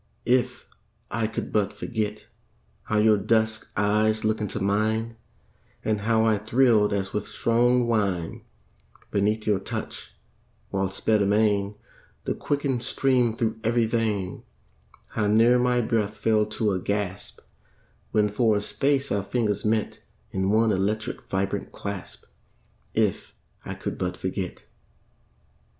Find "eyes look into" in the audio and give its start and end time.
3.77-4.59